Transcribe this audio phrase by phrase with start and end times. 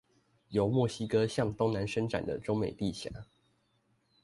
[0.49, 3.11] 由墨西哥向東南伸展的中美地峽